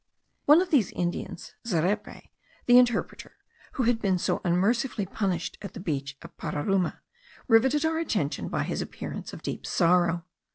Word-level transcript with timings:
One 0.45 0.63
of 0.63 0.71
these 0.71 0.89
Indians, 0.93 1.53
Zerepe, 1.67 2.31
the 2.65 2.79
interpreter, 2.79 3.37
who 3.73 3.83
had 3.83 4.01
been 4.01 4.17
so 4.17 4.41
unmercifully 4.43 5.05
punished 5.05 5.59
at 5.61 5.73
the 5.75 5.79
beach 5.79 6.17
of 6.23 6.35
Pararuma, 6.37 7.01
rivetted 7.47 7.85
our 7.85 7.99
attention 7.99 8.49
by 8.49 8.63
his 8.63 8.81
appearance 8.81 9.31
of 9.31 9.43
deep 9.43 9.63
sorrow. 9.67 10.25